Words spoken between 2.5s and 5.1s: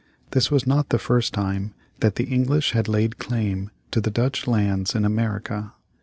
had laid claim to the Dutch lands in